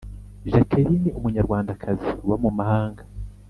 Jacqueline 0.51 1.07
Umunyarwandakazi 1.17 2.09
uba 2.25 2.35
mu 2.41 2.41
mu 2.43 2.51
mahanga 2.59 3.03